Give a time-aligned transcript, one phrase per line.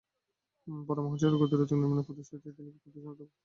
[0.87, 3.37] পরে মহাসড়কে গতিরোধক নির্মাণের প্রতিশ্রুতি দিলে বিক্ষুব্ধ জনতা অবরোধ তুলে নেয়।